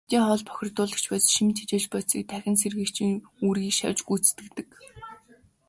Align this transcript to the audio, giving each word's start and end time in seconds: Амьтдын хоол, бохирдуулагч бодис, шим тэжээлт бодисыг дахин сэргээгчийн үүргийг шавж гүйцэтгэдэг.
Амьтдын 0.03 0.23
хоол, 0.27 0.41
бохирдуулагч 0.47 1.05
бодис, 1.09 1.29
шим 1.35 1.47
тэжээлт 1.55 1.89
бодисыг 1.93 2.23
дахин 2.29 2.55
сэргээгчийн 2.61 3.13
үүргийг 3.45 3.75
шавж 3.79 3.99
гүйцэтгэдэг. 4.07 4.69